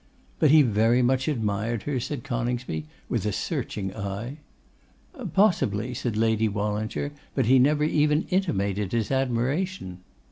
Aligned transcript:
'But 0.39 0.49
he 0.49 0.63
very 0.63 1.03
much 1.03 1.27
admired 1.27 1.83
her?' 1.83 1.99
said 1.99 2.23
Coningsby 2.23 2.87
with 3.07 3.23
a 3.23 3.31
searching 3.31 3.95
eye. 3.95 4.37
'Possibly,' 5.33 5.93
said 5.93 6.17
Lady 6.17 6.47
Wallinger; 6.49 7.11
'but 7.35 7.45
he 7.45 7.59
never 7.59 7.83
even 7.83 8.25
intimated 8.31 8.93
his 8.93 9.11
admiration. 9.11 9.99